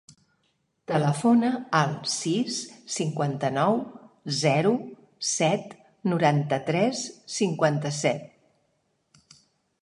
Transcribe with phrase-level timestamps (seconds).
[0.91, 1.49] Telefona
[1.79, 2.57] al sis,
[2.93, 3.77] cinquanta-nou,
[4.39, 4.73] zero,
[5.33, 5.77] set,
[6.15, 7.03] noranta-tres,
[7.37, 9.39] cinquanta-set.